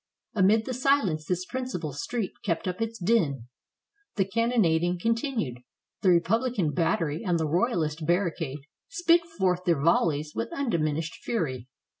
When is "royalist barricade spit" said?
7.47-9.23